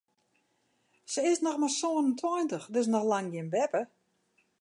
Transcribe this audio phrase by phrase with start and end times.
[1.11, 3.81] Se is noch mar sân en tweintich, dus noch lang gjin beppe.